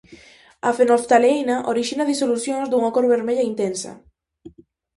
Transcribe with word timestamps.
A 0.67 0.69
fenolftaleína 0.77 1.55
orixina 1.73 2.09
disolucións 2.11 2.67
dunha 2.69 2.93
cor 2.95 3.05
vermella 3.15 3.47
intensa. 3.51 3.91